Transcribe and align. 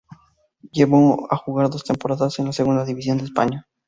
Llegó 0.71 1.31
a 1.31 1.35
jugar 1.37 1.69
dos 1.69 1.83
temporadas 1.83 2.39
en 2.39 2.45
la 2.47 2.53
Segunda 2.53 2.83
División 2.85 3.19
de 3.19 3.25
España. 3.25 3.67